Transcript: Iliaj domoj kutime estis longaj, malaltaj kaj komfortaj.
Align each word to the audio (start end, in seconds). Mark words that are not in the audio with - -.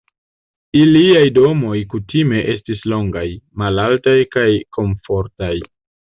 Iliaj 0.79 1.21
domoj 1.35 1.75
kutime 1.91 2.41
estis 2.55 2.81
longaj, 2.93 3.27
malaltaj 3.65 4.17
kaj 4.39 4.49
komfortaj. 4.81 5.55